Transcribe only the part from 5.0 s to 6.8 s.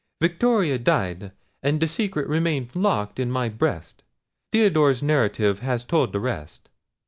narrative has told the rest."